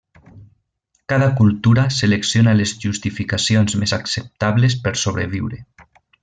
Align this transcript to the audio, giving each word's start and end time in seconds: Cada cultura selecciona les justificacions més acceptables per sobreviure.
Cada 1.11 1.35
cultura 1.41 1.83
selecciona 1.99 2.55
les 2.61 2.73
justificacions 2.85 3.77
més 3.83 3.95
acceptables 4.01 4.79
per 4.87 4.95
sobreviure. 5.07 5.63